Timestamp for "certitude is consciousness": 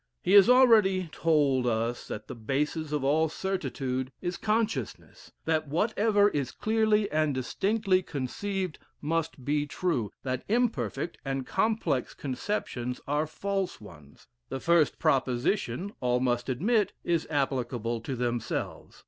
3.29-5.31